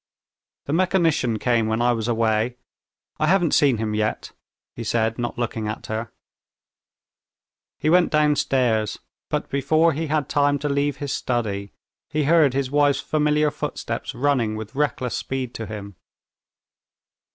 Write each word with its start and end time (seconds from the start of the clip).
"The 0.65 0.73
mechanician 0.73 1.37
came 1.37 1.67
when 1.67 1.79
I 1.79 1.93
was 1.93 2.07
away; 2.07 2.57
I 3.19 3.27
haven't 3.27 3.51
seen 3.53 3.77
him 3.77 3.93
yet," 3.93 4.31
he 4.75 4.83
said, 4.83 5.19
not 5.19 5.37
looking 5.37 5.67
at 5.67 5.85
her. 5.85 6.09
He 7.77 7.87
went 7.87 8.11
downstairs, 8.11 8.97
but 9.29 9.51
before 9.51 9.93
he 9.93 10.07
had 10.07 10.27
time 10.27 10.57
to 10.57 10.69
leave 10.69 10.97
his 10.97 11.13
study 11.13 11.71
he 12.09 12.23
heard 12.23 12.55
his 12.55 12.71
wife's 12.71 12.99
familiar 12.99 13.51
footsteps 13.51 14.15
running 14.15 14.55
with 14.55 14.73
reckless 14.73 15.15
speed 15.15 15.53
to 15.53 15.67
him. 15.67 15.95